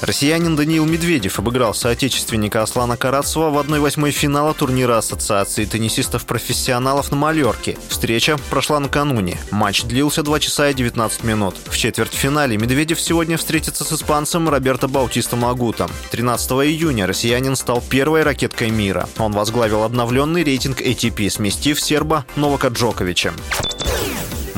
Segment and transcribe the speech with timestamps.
[0.00, 7.76] Россиянин Даниил Медведев обыграл соотечественника Аслана Карацева в 1-8 финала турнира Ассоциации теннисистов-профессионалов на Малерке.
[7.88, 9.38] Встреча прошла накануне.
[9.50, 11.56] Матч длился 2 часа и 19 минут.
[11.66, 15.90] В четвертьфинале Медведев сегодня встретится с испанцем Роберто Баутисто Магутом.
[16.12, 19.08] 13 июня россиянин стал первой ракеткой мира.
[19.18, 23.32] Он возглавил обновленный рейтинг ATP, сместив серба Новака Джоковича.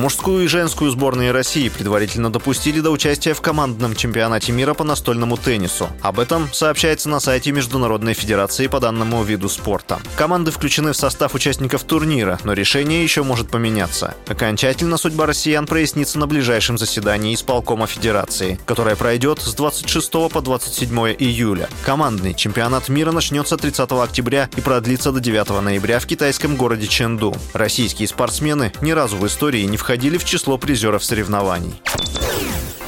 [0.00, 5.36] Мужскую и женскую сборные России предварительно допустили до участия в командном чемпионате мира по настольному
[5.36, 5.90] теннису.
[6.00, 10.00] Об этом сообщается на сайте Международной Федерации по данному виду спорта.
[10.16, 14.14] Команды включены в состав участников турнира, но решение еще может поменяться.
[14.26, 20.98] Окончательно судьба россиян прояснится на ближайшем заседании исполкома Федерации, которое пройдет с 26 по 27
[21.18, 21.68] июля.
[21.84, 27.36] Командный чемпионат мира начнется 30 октября и продлится до 9 ноября в китайском городе Чэнду.
[27.52, 31.74] Российские спортсмены ни разу в истории не входили входили в число призеров соревнований.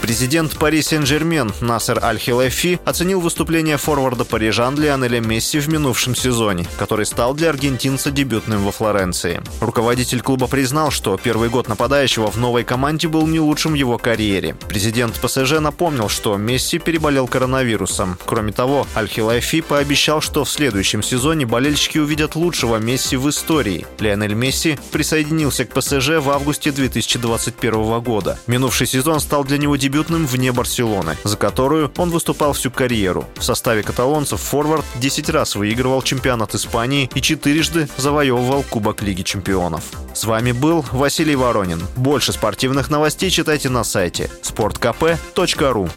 [0.02, 7.06] Президент Пари Сен-Жермен Насер Аль-Хилафи оценил выступление форварда парижан Лионеля Месси в минувшем сезоне, который
[7.06, 9.40] стал для аргентинца дебютным во Флоренции.
[9.60, 13.96] Руководитель клуба признал, что первый год нападающего в новой команде был не лучшим в его
[13.96, 14.56] карьере.
[14.68, 18.18] Президент ПСЖ напомнил, что Месси переболел коронавирусом.
[18.26, 23.86] Кроме того, Аль-Хилафи пообещал, что в следующем сезоне болельщики увидят лучшего Месси в истории.
[24.00, 28.36] Лионель Месси присоединился к ПСЖ в августе 2021 года.
[28.48, 33.26] Минувший сезон стал для него дебютным дебютным вне Барселоны, за которую он выступал всю карьеру.
[33.36, 39.84] В составе каталонцев форвард 10 раз выигрывал чемпионат Испании и четырежды завоевывал Кубок Лиги чемпионов.
[40.14, 41.82] С вами был Василий Воронин.
[41.94, 45.90] Больше спортивных новостей читайте на сайте sportkp.ru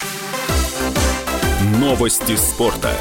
[1.79, 2.91] Новости спорта.